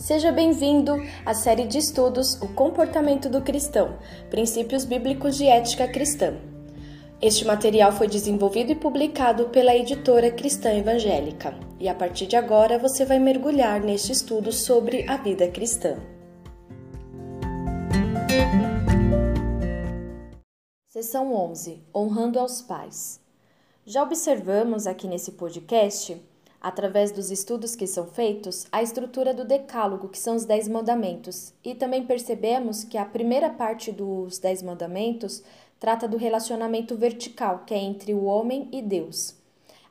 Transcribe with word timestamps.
Seja 0.00 0.32
bem-vindo 0.32 0.94
à 1.26 1.34
série 1.34 1.66
de 1.66 1.76
estudos 1.76 2.40
O 2.40 2.48
Comportamento 2.54 3.28
do 3.28 3.42
Cristão 3.42 3.98
Princípios 4.30 4.86
Bíblicos 4.86 5.36
de 5.36 5.46
Ética 5.46 5.86
Cristã. 5.86 6.40
Este 7.20 7.44
material 7.44 7.92
foi 7.92 8.08
desenvolvido 8.08 8.72
e 8.72 8.74
publicado 8.74 9.50
pela 9.50 9.76
editora 9.76 10.30
Cristã 10.30 10.72
Evangélica, 10.72 11.54
e 11.78 11.86
a 11.86 11.94
partir 11.94 12.26
de 12.26 12.34
agora 12.34 12.78
você 12.78 13.04
vai 13.04 13.18
mergulhar 13.18 13.78
neste 13.82 14.10
estudo 14.10 14.50
sobre 14.50 15.06
a 15.06 15.18
vida 15.18 15.46
cristã. 15.48 15.98
Seção 20.88 21.34
11 21.34 21.84
Honrando 21.94 22.38
aos 22.38 22.62
Pais. 22.62 23.20
Já 23.84 24.02
observamos 24.02 24.86
aqui 24.86 25.06
nesse 25.06 25.32
podcast 25.32 26.18
através 26.60 27.10
dos 27.10 27.30
estudos 27.30 27.74
que 27.74 27.86
são 27.86 28.06
feitos, 28.06 28.66
a 28.70 28.82
estrutura 28.82 29.32
do 29.32 29.44
Decálogo, 29.44 30.08
que 30.08 30.18
são 30.18 30.36
os 30.36 30.44
Dez 30.44 30.68
Mandamentos. 30.68 31.54
E 31.64 31.74
também 31.74 32.04
percebemos 32.04 32.84
que 32.84 32.98
a 32.98 33.04
primeira 33.04 33.48
parte 33.48 33.90
dos 33.90 34.38
Dez 34.38 34.62
Mandamentos 34.62 35.42
trata 35.78 36.06
do 36.06 36.18
relacionamento 36.18 36.94
vertical, 36.96 37.64
que 37.66 37.72
é 37.72 37.78
entre 37.78 38.12
o 38.12 38.24
homem 38.24 38.68
e 38.70 38.82
Deus. 38.82 39.34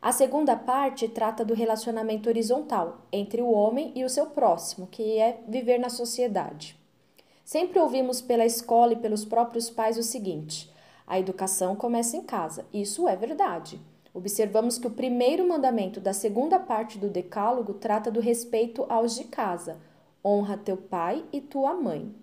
A 0.02 0.12
segunda 0.12 0.56
parte 0.56 1.10
trata 1.10 1.44
do 1.44 1.54
relacionamento 1.54 2.30
horizontal, 2.30 3.02
entre 3.12 3.42
o 3.42 3.52
homem 3.52 3.92
e 3.96 4.06
o 4.06 4.10
seu 4.10 4.28
próximo, 4.28 4.88
que 4.88 5.18
é 5.18 5.42
viver 5.48 5.80
na 5.80 5.90
sociedade. 5.90 6.78
Sempre 7.44 7.80
ouvimos 7.80 8.22
pela 8.22 8.46
escola 8.46 8.94
e 8.94 8.98
pelos 8.98 9.26
próprios 9.26 9.70
pais 9.70 9.98
o 9.98 10.04
seguinte: 10.04 10.72
a 11.06 11.20
educação 11.20 11.76
começa 11.76 12.16
em 12.16 12.22
casa. 12.22 12.66
Isso 12.72 13.10
é 13.10 13.16
verdade. 13.16 13.82
Observamos 14.14 14.78
que 14.78 14.88
o 14.88 14.92
primeiro 14.92 15.48
mandamento 15.48 16.00
da 16.00 16.14
segunda 16.14 16.60
parte 16.60 16.98
do 16.98 17.10
Decálogo 17.10 17.74
trata 17.76 18.10
do 18.10 18.20
respeito 18.20 18.86
aos 18.90 19.16
de 19.16 19.26
casa: 19.26 19.80
honra 20.26 20.58
teu 20.58 20.78
pai 20.78 21.24
e 21.32 21.40
tua 21.40 21.74
mãe. 21.74 22.14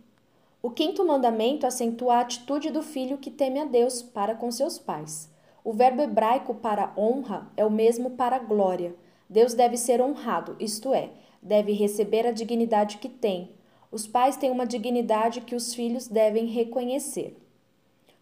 O 0.62 0.70
quinto 0.70 1.06
mandamento 1.06 1.66
acentua 1.66 2.16
a 2.16 2.20
atitude 2.20 2.70
do 2.70 2.82
filho 2.82 3.18
que 3.18 3.30
teme 3.30 3.60
a 3.60 3.64
Deus 3.64 4.02
para 4.02 4.34
com 4.34 4.50
seus 4.50 4.78
pais. 4.78 5.30
O 5.62 5.72
verbo 5.72 6.02
hebraico 6.02 6.54
para 6.54 6.92
honra 6.96 7.50
é 7.56 7.64
o 7.64 7.70
mesmo 7.70 8.10
para 8.10 8.38
glória. 8.38 8.94
Deus 9.28 9.54
deve 9.54 9.76
ser 9.76 10.00
honrado, 10.00 10.56
isto 10.58 10.92
é, 10.92 11.10
deve 11.42 11.72
receber 11.72 12.26
a 12.26 12.32
dignidade 12.32 12.98
que 12.98 13.08
tem. 13.08 13.50
Os 13.90 14.06
pais 14.06 14.36
têm 14.36 14.50
uma 14.50 14.66
dignidade 14.66 15.40
que 15.40 15.54
os 15.54 15.74
filhos 15.74 16.08
devem 16.08 16.46
reconhecer. 16.46 17.36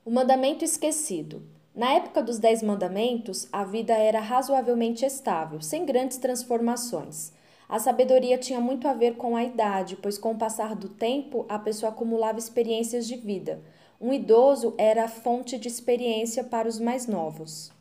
O 0.05 0.11
mandamento 0.11 0.65
esquecido. 0.65 1.43
Na 1.75 1.95
época 1.95 2.23
dos 2.23 2.39
Dez 2.39 2.63
Mandamentos, 2.63 3.49
a 3.51 3.65
vida 3.65 3.95
era 3.95 4.21
razoavelmente 4.21 5.05
estável, 5.05 5.61
sem 5.61 5.85
grandes 5.85 6.19
transformações. 6.19 7.33
A 7.69 7.81
sabedoria 7.81 8.39
tinha 8.39 8.61
muito 8.61 8.87
a 8.87 8.93
ver 8.93 9.17
com 9.17 9.35
a 9.35 9.43
idade, 9.43 9.97
pois 9.97 10.17
com 10.17 10.31
o 10.31 10.39
passar 10.39 10.77
do 10.77 10.89
tempo 10.89 11.45
a 11.49 11.59
pessoa 11.59 11.91
acumulava 11.91 12.39
experiências 12.39 13.09
de 13.09 13.17
vida. 13.17 13.61
Um 14.01 14.13
idoso 14.13 14.73
era 14.79 15.07
a 15.07 15.09
fonte 15.09 15.59
de 15.59 15.67
experiência 15.67 16.45
para 16.45 16.69
os 16.69 16.79
mais 16.79 17.09
novos. 17.09 17.73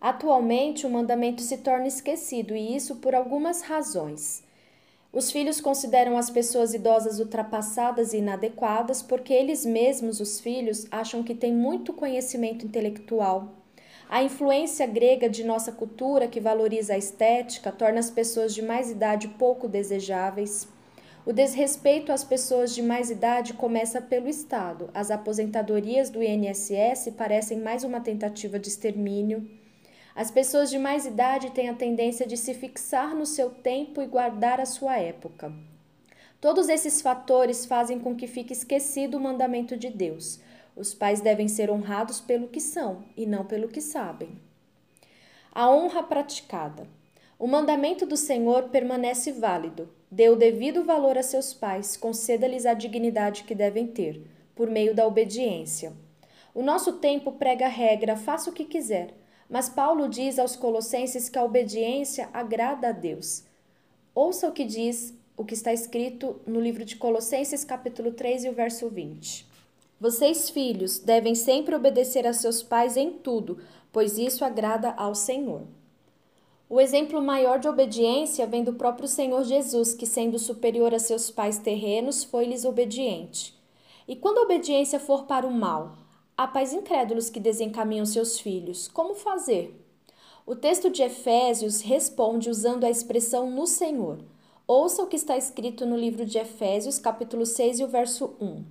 Atualmente, 0.00 0.84
o 0.84 0.90
mandamento 0.90 1.40
se 1.40 1.58
torna 1.58 1.86
esquecido, 1.86 2.56
e 2.56 2.74
isso 2.74 2.96
por 2.96 3.14
algumas 3.14 3.62
razões. 3.62 4.42
Os 5.10 5.30
filhos 5.32 5.58
consideram 5.58 6.18
as 6.18 6.28
pessoas 6.28 6.74
idosas 6.74 7.18
ultrapassadas 7.18 8.12
e 8.12 8.18
inadequadas 8.18 9.02
porque 9.02 9.32
eles 9.32 9.64
mesmos, 9.64 10.20
os 10.20 10.38
filhos, 10.38 10.86
acham 10.90 11.22
que 11.22 11.34
têm 11.34 11.54
muito 11.54 11.94
conhecimento 11.94 12.66
intelectual. 12.66 13.54
A 14.10 14.22
influência 14.22 14.86
grega 14.86 15.28
de 15.28 15.44
nossa 15.44 15.72
cultura, 15.72 16.28
que 16.28 16.40
valoriza 16.40 16.94
a 16.94 16.98
estética, 16.98 17.72
torna 17.72 18.00
as 18.00 18.10
pessoas 18.10 18.54
de 18.54 18.60
mais 18.60 18.90
idade 18.90 19.28
pouco 19.28 19.66
desejáveis. 19.66 20.68
O 21.26 21.32
desrespeito 21.32 22.12
às 22.12 22.24
pessoas 22.24 22.74
de 22.74 22.82
mais 22.82 23.10
idade 23.10 23.54
começa 23.54 24.00
pelo 24.00 24.28
Estado. 24.28 24.88
As 24.94 25.10
aposentadorias 25.10 26.08
do 26.10 26.22
INSS 26.22 27.12
parecem 27.16 27.58
mais 27.58 27.82
uma 27.82 28.00
tentativa 28.00 28.58
de 28.58 28.68
extermínio. 28.68 29.46
As 30.18 30.32
pessoas 30.32 30.68
de 30.68 30.80
mais 30.80 31.06
idade 31.06 31.52
têm 31.52 31.68
a 31.68 31.74
tendência 31.74 32.26
de 32.26 32.36
se 32.36 32.52
fixar 32.52 33.14
no 33.14 33.24
seu 33.24 33.50
tempo 33.50 34.02
e 34.02 34.06
guardar 34.06 34.60
a 34.60 34.66
sua 34.66 34.96
época. 34.96 35.52
Todos 36.40 36.68
esses 36.68 37.00
fatores 37.00 37.64
fazem 37.64 38.00
com 38.00 38.16
que 38.16 38.26
fique 38.26 38.52
esquecido 38.52 39.16
o 39.16 39.20
mandamento 39.20 39.76
de 39.76 39.88
Deus. 39.88 40.40
Os 40.74 40.92
pais 40.92 41.20
devem 41.20 41.46
ser 41.46 41.70
honrados 41.70 42.20
pelo 42.20 42.48
que 42.48 42.60
são 42.60 43.04
e 43.16 43.26
não 43.26 43.44
pelo 43.44 43.68
que 43.68 43.80
sabem. 43.80 44.30
A 45.52 45.70
honra 45.70 46.02
praticada. 46.02 46.88
O 47.38 47.46
mandamento 47.46 48.04
do 48.04 48.16
Senhor 48.16 48.70
permanece 48.70 49.30
válido. 49.30 49.88
Dê 50.10 50.28
o 50.28 50.34
devido 50.34 50.82
valor 50.82 51.16
a 51.16 51.22
seus 51.22 51.54
pais, 51.54 51.96
conceda-lhes 51.96 52.66
a 52.66 52.74
dignidade 52.74 53.44
que 53.44 53.54
devem 53.54 53.86
ter, 53.86 54.26
por 54.56 54.68
meio 54.68 54.96
da 54.96 55.06
obediência. 55.06 55.92
O 56.52 56.60
nosso 56.60 56.94
tempo 56.94 57.30
prega 57.30 57.66
a 57.66 57.68
regra: 57.68 58.16
faça 58.16 58.50
o 58.50 58.52
que 58.52 58.64
quiser 58.64 59.14
mas 59.48 59.68
Paulo 59.68 60.08
diz 60.08 60.38
aos 60.38 60.54
Colossenses 60.54 61.28
que 61.28 61.38
a 61.38 61.44
obediência 61.44 62.28
agrada 62.32 62.88
a 62.88 62.92
Deus. 62.92 63.44
Ouça 64.14 64.48
o 64.48 64.52
que 64.52 64.64
diz 64.64 65.14
o 65.36 65.44
que 65.44 65.54
está 65.54 65.72
escrito 65.72 66.40
no 66.46 66.60
livro 66.60 66.84
de 66.84 66.96
Colossenses, 66.96 67.64
capítulo 67.64 68.12
3 68.12 68.44
e 68.44 68.48
o 68.48 68.52
verso 68.52 68.88
20. 68.88 69.46
Vocês, 70.00 70.50
filhos, 70.50 70.98
devem 70.98 71.34
sempre 71.34 71.74
obedecer 71.74 72.26
a 72.26 72.32
seus 72.32 72.62
pais 72.62 72.96
em 72.96 73.12
tudo, 73.12 73.58
pois 73.92 74.18
isso 74.18 74.44
agrada 74.44 74.90
ao 74.90 75.14
Senhor. 75.14 75.62
O 76.68 76.80
exemplo 76.80 77.22
maior 77.22 77.58
de 77.58 77.66
obediência 77.66 78.46
vem 78.46 78.62
do 78.62 78.74
próprio 78.74 79.08
Senhor 79.08 79.42
Jesus, 79.44 79.94
que, 79.94 80.06
sendo 80.06 80.38
superior 80.38 80.92
a 80.92 80.98
seus 80.98 81.30
pais 81.30 81.58
terrenos, 81.58 82.22
foi-lhes 82.22 82.64
obediente. 82.64 83.58
E 84.06 84.14
quando 84.14 84.38
a 84.38 84.42
obediência 84.42 85.00
for 85.00 85.24
para 85.24 85.46
o 85.46 85.50
mal, 85.50 85.96
Há 86.40 86.46
pais 86.46 86.72
incrédulos 86.72 87.28
que 87.28 87.40
desencaminham 87.40 88.06
seus 88.06 88.38
filhos. 88.38 88.86
Como 88.86 89.16
fazer? 89.16 89.74
O 90.46 90.54
texto 90.54 90.88
de 90.88 91.02
Efésios 91.02 91.80
responde 91.80 92.48
usando 92.48 92.84
a 92.84 92.90
expressão 92.90 93.50
no 93.50 93.66
Senhor. 93.66 94.20
Ouça 94.64 95.02
o 95.02 95.08
que 95.08 95.16
está 95.16 95.36
escrito 95.36 95.84
no 95.84 95.96
livro 95.96 96.24
de 96.24 96.38
Efésios, 96.38 96.96
capítulo 96.96 97.44
6 97.44 97.80
e 97.80 97.82
o 97.82 97.88
verso 97.88 98.36
1. 98.40 98.64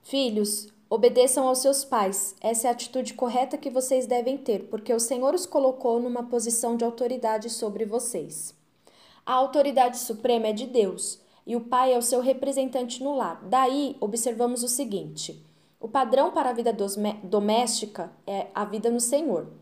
Filhos, 0.00 0.68
obedeçam 0.88 1.48
aos 1.48 1.58
seus 1.58 1.84
pais. 1.84 2.36
Essa 2.40 2.68
é 2.68 2.70
a 2.70 2.72
atitude 2.72 3.14
correta 3.14 3.58
que 3.58 3.68
vocês 3.68 4.06
devem 4.06 4.38
ter, 4.38 4.68
porque 4.68 4.94
o 4.94 5.00
Senhor 5.00 5.34
os 5.34 5.44
colocou 5.44 5.98
numa 5.98 6.22
posição 6.22 6.76
de 6.76 6.84
autoridade 6.84 7.50
sobre 7.50 7.84
vocês. 7.84 8.54
A 9.26 9.32
autoridade 9.32 9.98
suprema 9.98 10.46
é 10.46 10.52
de 10.52 10.68
Deus, 10.68 11.20
e 11.44 11.56
o 11.56 11.62
pai 11.62 11.94
é 11.94 11.98
o 11.98 12.02
seu 12.02 12.20
representante 12.20 13.02
no 13.02 13.16
lar. 13.16 13.42
Daí, 13.48 13.96
observamos 14.00 14.62
o 14.62 14.68
seguinte: 14.68 15.44
o 15.82 15.88
padrão 15.88 16.30
para 16.30 16.50
a 16.50 16.52
vida 16.52 16.72
doméstica 17.24 18.12
é 18.24 18.46
a 18.54 18.64
vida 18.64 18.88
no 18.88 19.00
Senhor. 19.00 19.52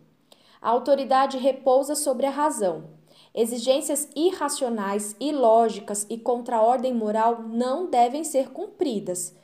A 0.61 0.69
autoridade 0.69 1.39
repousa 1.39 1.95
sobre 1.95 2.27
a 2.27 2.31
razão. 2.31 2.91
Exigências 3.35 4.07
irracionais, 4.15 5.17
ilógicas 5.19 6.07
e 6.11 6.19
contra 6.19 6.59
a 6.59 6.63
ordem 6.63 6.93
moral 6.93 7.43
não 7.43 7.89
devem 7.89 8.23
ser 8.23 8.51
cumpridas. 8.51 9.35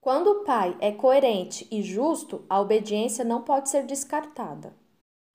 Quando 0.00 0.28
o 0.28 0.44
pai 0.44 0.76
é 0.80 0.92
coerente 0.92 1.66
e 1.68 1.82
justo, 1.82 2.44
a 2.48 2.60
obediência 2.60 3.24
não 3.24 3.42
pode 3.42 3.68
ser 3.68 3.84
descartada. 3.84 4.72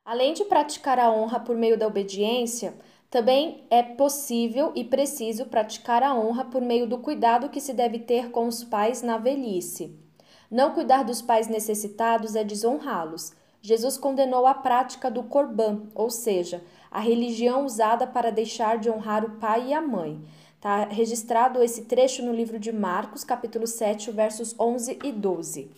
Além 0.06 0.34
de 0.34 0.46
praticar 0.46 0.98
a 0.98 1.12
honra 1.12 1.42
por 1.42 1.58
meio 1.58 1.78
da 1.78 1.88
obediência, 1.88 2.74
também 3.10 3.66
é 3.70 3.84
possível 3.84 4.72
e 4.74 4.84
preciso 4.84 5.48
praticar 5.48 6.04
a 6.04 6.16
honra 6.16 6.46
por 6.46 6.62
meio 6.62 6.88
do 6.88 7.00
cuidado 7.00 7.50
que 7.50 7.60
se 7.60 7.74
deve 7.74 8.00
ter 8.00 8.32
com 8.32 8.48
os 8.48 8.64
pais 8.64 9.02
na 9.02 9.18
velhice. 9.18 10.05
Não 10.50 10.74
cuidar 10.74 11.04
dos 11.04 11.22
pais 11.22 11.48
necessitados 11.48 12.36
é 12.36 12.44
desonrá-los. 12.44 13.34
Jesus 13.62 13.98
condenou 13.98 14.46
a 14.46 14.54
prática 14.54 15.10
do 15.10 15.24
corban, 15.24 15.84
ou 15.96 16.10
seja, 16.10 16.64
a 16.92 17.00
religião 17.00 17.66
usada 17.66 18.06
para 18.06 18.32
deixar 18.32 18.78
de 18.78 18.90
honrar 18.90 19.26
o 19.26 19.38
pai 19.40 19.70
e 19.70 19.74
a 19.74 19.82
mãe. 19.82 20.22
Está 20.56 20.86
registrado 20.86 21.64
esse 21.64 21.86
trecho 21.86 22.24
no 22.24 22.32
livro 22.32 22.60
de 22.60 22.72
Marcos, 22.72 23.24
capítulo 23.24 23.66
7, 23.66 24.12
versos 24.12 24.56
11 24.60 25.00
e 25.04 25.12
12. 25.12 25.72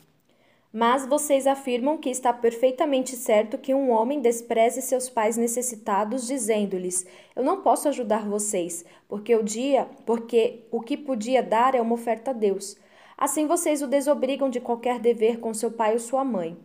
Mas 0.72 1.06
vocês 1.08 1.48
afirmam 1.48 1.98
que 1.98 2.10
está 2.10 2.34
perfeitamente 2.34 3.16
certo 3.16 3.58
que 3.58 3.74
um 3.74 3.90
homem 3.90 4.20
despreze 4.20 4.82
seus 4.82 5.10
pais 5.10 5.38
necessitados, 5.38 6.28
dizendo-lhes: 6.28 7.06
Eu 7.36 7.44
não 7.44 7.62
posso 7.62 7.88
ajudar 7.88 8.28
vocês, 8.28 8.86
porque 9.08 9.34
o 9.36 9.44
dia, 9.44 9.88
porque 10.06 10.66
o 10.70 10.82
que 10.82 10.98
podia 10.98 11.42
dar 11.42 11.74
é 11.74 11.82
uma 11.82 11.96
oferta 11.96 12.32
a 12.32 12.34
Deus. 12.34 12.78
Assim 13.18 13.48
vocês 13.48 13.82
o 13.82 13.88
desobrigam 13.88 14.48
de 14.48 14.60
qualquer 14.60 15.00
dever 15.00 15.40
com 15.40 15.54
seu 15.54 15.72
pai 15.72 15.94
ou 15.94 16.00
sua 16.00 16.24
mãe, 16.24 16.56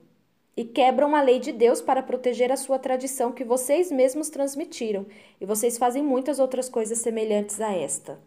e 0.54 0.64
quebram 0.64 1.16
a 1.16 1.22
lei 1.22 1.38
de 1.38 1.50
Deus 1.50 1.80
para 1.80 2.02
proteger 2.02 2.52
a 2.52 2.58
sua 2.58 2.78
tradição 2.78 3.32
que 3.32 3.42
vocês 3.42 3.90
mesmos 3.90 4.28
transmitiram, 4.28 5.06
e 5.40 5.46
vocês 5.46 5.78
fazem 5.78 6.02
muitas 6.02 6.38
outras 6.38 6.68
coisas 6.68 6.98
semelhantes 6.98 7.58
a 7.58 7.72
esta. 7.72 8.20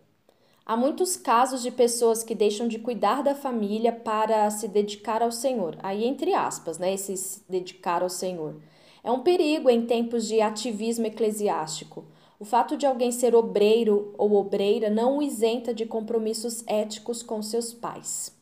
Há 0.66 0.76
muitos 0.76 1.16
casos 1.16 1.62
de 1.62 1.70
pessoas 1.70 2.24
que 2.24 2.34
deixam 2.34 2.68
de 2.68 2.80
cuidar 2.80 3.22
da 3.22 3.36
família 3.36 3.92
para 3.92 4.50
se 4.50 4.68
dedicar 4.68 5.22
ao 5.22 5.32
Senhor. 5.32 5.78
Aí, 5.84 6.04
entre 6.04 6.34
aspas, 6.34 6.80
né? 6.80 6.92
Esse 6.92 7.16
se 7.16 7.44
dedicar 7.48 8.02
ao 8.02 8.10
Senhor. 8.10 8.56
É 9.04 9.12
um 9.12 9.20
perigo 9.20 9.70
em 9.70 9.86
tempos 9.86 10.28
de 10.28 10.42
ativismo 10.42 11.06
eclesiástico. 11.06 12.06
O 12.40 12.44
fato 12.44 12.76
de 12.76 12.86
alguém 12.86 13.12
ser 13.12 13.34
obreiro 13.34 14.14
ou 14.18 14.34
obreira 14.34 14.90
não 14.90 15.18
o 15.18 15.22
isenta 15.22 15.74
de 15.74 15.86
compromissos 15.86 16.64
éticos 16.68 17.24
com 17.24 17.42
seus 17.42 17.74
pais. 17.74 18.36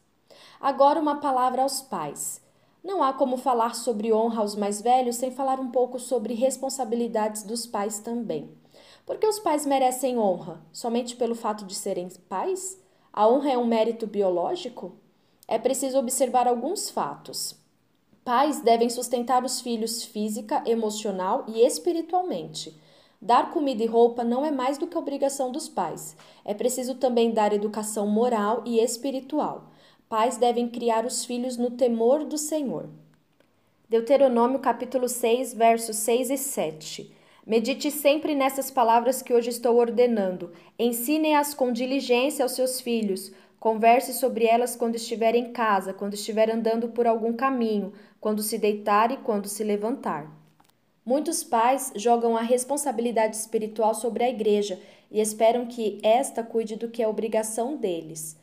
Agora, 0.60 1.00
uma 1.00 1.20
palavra 1.20 1.62
aos 1.62 1.82
pais. 1.82 2.42
Não 2.84 3.04
há 3.04 3.14
como 3.14 3.38
falar 3.38 3.76
sobre 3.76 4.12
honra 4.12 4.42
aos 4.42 4.56
mais 4.56 4.82
velhos 4.82 5.18
sem 5.18 5.30
falar 5.30 5.60
um 5.60 5.70
pouco 5.70 6.00
sobre 6.00 6.34
responsabilidades 6.34 7.44
dos 7.44 7.68
pais 7.68 8.00
também. 8.00 8.50
Porque 9.06 9.28
os 9.28 9.40
pais 9.40 9.66
merecem 9.66 10.18
honra 10.18 10.62
somente 10.72 11.16
pelo 11.16 11.36
fato 11.36 11.66
de 11.66 11.76
serem 11.76 12.10
pais? 12.28 12.82
A 13.12 13.28
honra 13.28 13.52
é 13.52 13.58
um 13.58 13.66
mérito 13.66 14.08
biológico? 14.08 14.94
É 15.48 15.60
preciso 15.60 16.00
observar 16.00 16.48
alguns 16.48 16.90
fatos. 16.90 17.56
Pais 18.26 18.62
devem 18.62 18.90
sustentar 18.90 19.44
os 19.44 19.62
filhos 19.62 20.04
física, 20.04 20.64
emocional 20.66 21.44
e 21.48 21.62
espiritualmente. 21.62 22.76
Dar 23.24 23.52
comida 23.52 23.82
e 23.82 23.86
roupa 23.86 24.22
não 24.22 24.46
é 24.46 24.52
mais 24.52 24.78
do 24.78 24.86
que 24.86 24.98
obrigação 24.98 25.50
dos 25.50 25.70
pais. 25.70 26.14
É 26.44 26.54
preciso 26.54 26.96
também 26.96 27.32
dar 27.32 27.54
educação 27.54 28.06
moral 28.06 28.62
e 28.66 28.82
espiritual. 28.82 29.72
Pais 30.10 30.36
devem 30.36 30.68
criar 30.68 31.06
os 31.06 31.24
filhos 31.24 31.56
no 31.56 31.72
temor 31.72 32.26
do 32.26 32.38
Senhor. 32.38 32.90
Deuteronômio 33.88 34.60
capítulo 34.60 35.08
6, 35.08 35.54
versos 35.54 35.96
6 35.96 36.32
e 36.32 36.38
7. 36.38 37.16
Medite 37.48 37.92
sempre 37.92 38.36
nessas 38.36 38.70
palavras 38.70 39.22
que 39.22 39.34
hoje 39.34 39.52
estou 39.52 39.78
ordenando. 39.78 40.52
Ensine-as 40.78 41.54
com 41.54 41.72
diligência 41.72 42.44
aos 42.44 42.52
seus 42.52 42.82
filhos. 42.82 43.32
Converse 43.58 44.14
sobre 44.16 44.44
elas 44.44 44.76
quando 44.76 44.96
estiver 44.96 45.34
em 45.34 45.54
casa, 45.54 45.94
quando 45.94 46.14
estiver 46.14 46.52
andando 46.52 46.90
por 46.90 47.08
algum 47.08 47.32
caminho, 47.32 47.94
quando 48.20 48.44
se 48.44 48.58
deitar 48.58 49.14
e 49.14 49.18
quando 49.18 49.48
se 49.48 49.64
levantar. 49.64 50.43
Muitos 51.06 51.44
pais 51.44 51.92
jogam 51.98 52.38
a 52.38 52.42
responsabilidade 52.42 53.36
espiritual 53.36 53.94
sobre 53.94 54.24
a 54.24 54.30
igreja 54.30 54.80
e 55.12 55.20
esperam 55.20 55.66
que 55.66 56.00
esta 56.02 56.42
cuide 56.42 56.78
do 56.78 56.90
que 56.90 57.04
é 57.04 57.08
obrigação 57.08 57.76
deles. 57.76 58.38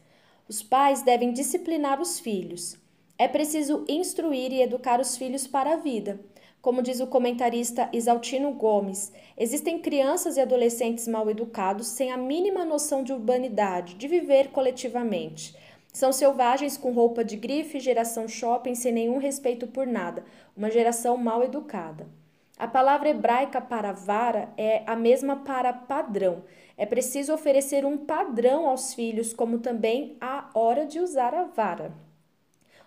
Os 0.46 0.62
pais 0.62 1.02
devem 1.02 1.32
disciplinar 1.32 2.02
os 2.02 2.20
filhos. 2.20 2.76
É 3.16 3.26
preciso 3.26 3.84
instruir 3.88 4.52
e 4.52 4.60
educar 4.60 5.00
os 5.00 5.16
filhos 5.16 5.46
para 5.46 5.72
a 5.72 5.76
vida. 5.76 6.20
Como 6.60 6.82
diz 6.82 7.00
o 7.00 7.06
comentarista 7.06 7.88
Isaltino 7.94 8.52
Gomes, 8.52 9.10
existem 9.38 9.78
crianças 9.78 10.36
e 10.36 10.40
adolescentes 10.40 11.08
mal 11.08 11.30
educados 11.30 11.86
sem 11.86 12.12
a 12.12 12.16
mínima 12.18 12.66
noção 12.66 13.02
de 13.02 13.14
urbanidade, 13.14 13.94
de 13.94 14.06
viver 14.06 14.48
coletivamente. 14.48 15.56
São 15.92 16.12
selvagens 16.12 16.76
com 16.76 16.92
roupa 16.92 17.24
de 17.24 17.36
grife, 17.36 17.80
geração 17.80 18.28
shopping 18.28 18.74
sem 18.74 18.92
nenhum 18.92 19.16
respeito 19.16 19.66
por 19.66 19.86
nada, 19.86 20.24
uma 20.54 20.70
geração 20.70 21.16
mal 21.16 21.42
educada. 21.42 22.19
A 22.60 22.68
palavra 22.68 23.08
hebraica 23.08 23.58
para 23.58 23.90
vara 23.90 24.52
é 24.54 24.82
a 24.86 24.94
mesma 24.94 25.34
para 25.34 25.72
padrão. 25.72 26.44
É 26.76 26.84
preciso 26.84 27.32
oferecer 27.32 27.86
um 27.86 27.96
padrão 27.96 28.68
aos 28.68 28.92
filhos, 28.92 29.32
como 29.32 29.60
também 29.60 30.18
a 30.20 30.50
hora 30.52 30.84
de 30.84 31.00
usar 31.00 31.34
a 31.34 31.44
vara. 31.44 31.90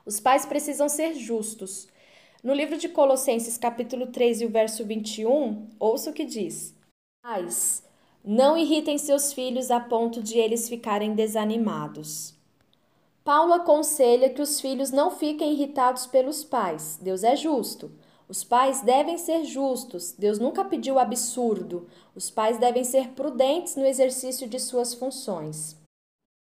Os 0.06 0.20
pais 0.20 0.46
precisam 0.46 0.88
ser 0.88 1.16
justos. 1.16 1.88
No 2.44 2.54
livro 2.54 2.78
de 2.78 2.88
Colossenses, 2.88 3.58
capítulo 3.58 4.06
3 4.06 4.42
e 4.42 4.46
o 4.46 4.50
verso 4.52 4.86
21, 4.86 5.70
ouça 5.80 6.12
o 6.12 6.14
que 6.14 6.24
diz: 6.24 6.76
Pais, 7.24 7.84
não 8.24 8.56
irritem 8.56 9.00
seus 9.00 9.34
filhos 9.34 9.72
a 9.72 9.80
ponto 9.80 10.22
de 10.22 10.38
eles 10.38 10.70
ficarem 10.70 11.16
desanimados. 11.16 12.36
Paulo 13.24 13.54
aconselha 13.54 14.30
que 14.30 14.42
os 14.42 14.62
filhos 14.62 14.92
não 14.92 15.10
fiquem 15.10 15.54
irritados 15.54 16.06
pelos 16.06 16.44
pais. 16.44 17.00
Deus 17.02 17.24
é 17.24 17.36
justo. 17.36 17.92
Os 18.28 18.44
pais 18.44 18.82
devem 18.82 19.18
ser 19.18 19.44
justos, 19.44 20.14
Deus 20.14 20.40
nunca 20.40 20.64
pediu 20.64 20.98
absurdo. 20.98 21.88
Os 22.16 22.32
pais 22.32 22.58
devem 22.58 22.84
ser 22.84 23.10
prudentes 23.10 23.76
no 23.76 23.86
exercício 23.86 24.48
de 24.48 24.60
suas 24.60 24.94
funções. 24.94 25.78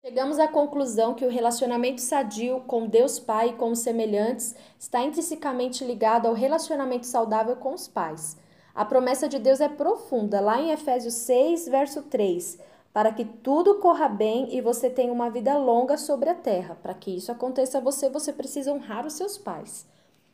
Chegamos 0.04 0.38
à 0.38 0.48
conclusão 0.48 1.12
que 1.12 1.26
o 1.26 1.30
relacionamento 1.30 2.00
sadio 2.00 2.60
com 2.66 2.86
Deus 2.86 3.18
Pai 3.18 3.48
e 3.48 3.52
com 3.54 3.72
os 3.72 3.80
semelhantes 3.80 4.54
está 4.78 5.02
intrinsecamente 5.02 5.84
ligado 5.84 6.26
ao 6.26 6.34
relacionamento 6.34 7.04
saudável 7.04 7.56
com 7.56 7.74
os 7.74 7.88
pais. 7.88 8.36
A 8.74 8.84
promessa 8.84 9.28
de 9.28 9.40
Deus 9.40 9.60
é 9.60 9.68
profunda, 9.68 10.40
lá 10.40 10.60
em 10.60 10.70
Efésios 10.70 11.14
6, 11.14 11.68
verso 11.68 12.02
3, 12.04 12.58
para 12.92 13.12
que 13.12 13.24
tudo 13.24 13.80
corra 13.80 14.08
bem 14.08 14.54
e 14.56 14.60
você 14.60 14.88
tenha 14.88 15.12
uma 15.12 15.28
vida 15.28 15.58
longa 15.58 15.98
sobre 15.98 16.30
a 16.30 16.34
terra. 16.34 16.78
Para 16.80 16.94
que 16.94 17.16
isso 17.16 17.32
aconteça 17.32 17.78
a 17.78 17.80
você, 17.80 18.08
você 18.08 18.32
precisa 18.32 18.72
honrar 18.72 19.04
os 19.04 19.14
seus 19.14 19.36
pais. 19.36 19.84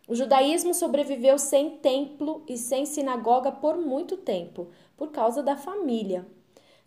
O 0.06 0.14
judaísmo 0.14 0.74
sobreviveu 0.74 1.38
sem 1.38 1.78
templo 1.78 2.42
e 2.46 2.58
sem 2.58 2.84
sinagoga 2.84 3.50
por 3.50 3.78
muito 3.78 4.18
tempo, 4.18 4.68
por 4.96 5.10
causa 5.10 5.42
da 5.42 5.56
família. 5.56 6.26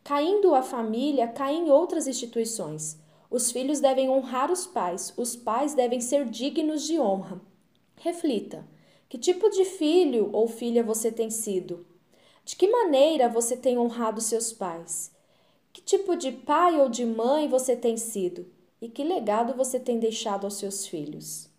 Caindo 0.04 0.54
a 0.54 0.62
família, 0.62 1.28
caem 1.28 1.72
outras 1.72 2.08
instituições. 2.08 3.00
Os 3.30 3.52
filhos 3.52 3.80
devem 3.80 4.08
honrar 4.08 4.52
os 4.52 4.68
pais, 4.68 5.14
os 5.18 5.36
pais 5.36 5.74
devem 5.74 6.00
ser 6.00 6.26
dignos 6.26 6.84
de 6.84 7.00
honra. 7.00 7.42
Reflita: 7.96 8.66
que 9.10 9.18
tipo 9.18 9.50
de 9.50 9.66
filho 9.66 10.30
ou 10.32 10.48
filha 10.48 10.84
você 10.84 11.12
tem 11.12 11.30
sido? 11.30 11.86
De 12.46 12.56
que 12.56 12.68
maneira 12.68 13.28
você 13.28 13.58
tem 13.58 13.78
honrado 13.78 14.22
seus 14.22 14.54
pais? 14.54 15.12
Que 15.74 15.82
tipo 15.82 16.16
de 16.16 16.32
pai 16.32 16.80
ou 16.80 16.88
de 16.88 17.06
mãe 17.06 17.48
você 17.48 17.76
tem 17.76 17.98
sido? 17.98 18.46
E 18.80 18.88
que 18.88 19.04
legado 19.04 19.56
você 19.56 19.80
tem 19.80 19.98
deixado 19.98 20.46
aos 20.46 20.54
seus 20.54 20.86
filhos? 20.86 21.50